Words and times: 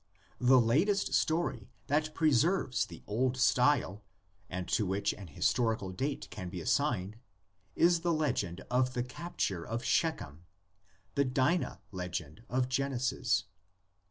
The 0.39 0.59
latest 0.59 1.13
story 1.13 1.69
that 1.85 2.15
preserves 2.15 2.87
the 2.87 3.03
old 3.05 3.37
style 3.37 4.03
and 4.49 4.67
to 4.69 4.83
which 4.83 5.13
an 5.13 5.27
historical 5.27 5.91
date 5.91 6.27
can 6.31 6.49
be 6.49 6.59
assigned 6.59 7.17
is 7.75 7.99
the 7.99 8.11
legend 8.11 8.61
of 8.71 8.95
the 8.95 9.03
capture 9.03 9.63
of 9.63 9.83
Shechem, 9.83 10.47
the 11.13 11.25
Dinah 11.25 11.81
legend 11.91 12.41
of 12.49 12.67
Genesis. 12.67 13.43